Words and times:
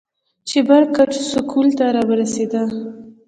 چې 0.47 0.57
بر 0.67 0.83
کڅ 0.95 1.11
سکول 1.31 1.67
ته 1.77 1.85
راورسېدۀ 1.95 2.63
ـ 2.71 2.73